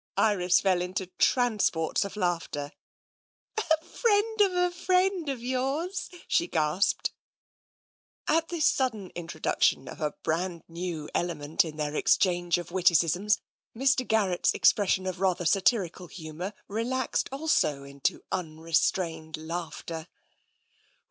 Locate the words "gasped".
6.47-7.13